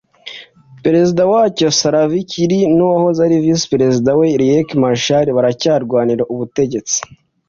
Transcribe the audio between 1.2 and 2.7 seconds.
wacyo Salva Kiir